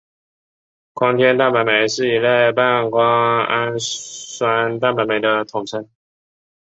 [0.95, 3.01] 胱天蛋白酶是一类半胱
[3.45, 5.87] 氨酸蛋白酶的统称。